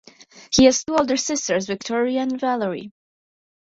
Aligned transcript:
He 0.51 0.65
has 0.65 0.83
two 0.83 0.95
older 0.95 1.15
sisters, 1.15 1.67
Victoria 1.67 2.21
and 2.21 2.39
Valerie. 2.41 2.91